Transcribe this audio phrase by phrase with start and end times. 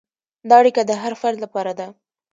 [0.49, 1.87] دا اړیکه د هر فرد لپاره ده.